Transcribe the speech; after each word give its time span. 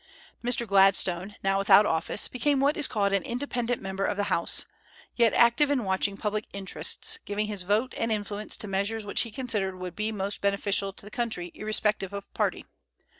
Mr. 0.43 0.65
Gladstone, 0.65 1.35
now 1.43 1.59
without 1.59 1.85
office, 1.85 2.27
became 2.27 2.59
what 2.59 2.75
is 2.75 2.87
called 2.87 3.13
an 3.13 3.21
independent 3.21 3.83
member 3.83 4.03
of 4.03 4.17
the 4.17 4.33
House, 4.33 4.65
yet 5.15 5.31
active 5.35 5.69
in 5.69 5.83
watching 5.83 6.17
public 6.17 6.45
interests, 6.53 7.19
giving 7.23 7.45
his 7.45 7.61
vote 7.61 7.93
and 7.95 8.11
influence 8.11 8.57
to 8.57 8.67
measures 8.67 9.05
which 9.05 9.21
he 9.21 9.29
considered 9.29 9.77
would 9.77 9.95
be 9.95 10.11
most 10.11 10.41
beneficial 10.41 10.91
to 10.91 11.05
the 11.05 11.11
country 11.11 11.51
irrespective 11.53 12.13
of 12.13 12.33
party. 12.33 12.65